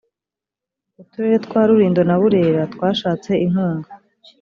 [1.01, 3.89] uturere twa rulindo na burera twashatse inkunga